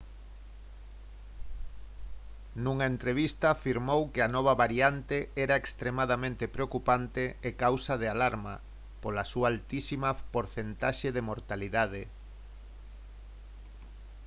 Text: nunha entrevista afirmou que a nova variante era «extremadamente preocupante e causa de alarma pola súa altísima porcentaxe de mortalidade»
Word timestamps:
nunha 2.63 2.85
entrevista 2.93 3.45
afirmou 3.49 4.01
que 4.13 4.21
a 4.23 4.31
nova 4.35 4.53
variante 4.63 5.17
era 5.45 5.59
«extremadamente 5.63 6.45
preocupante 6.55 7.23
e 7.47 7.49
causa 7.63 7.93
de 8.01 8.07
alarma 8.15 8.53
pola 9.01 9.23
súa 9.31 9.47
altísima 9.53 10.09
porcentaxe 10.33 11.07
de 11.15 11.21
mortalidade» 11.29 12.03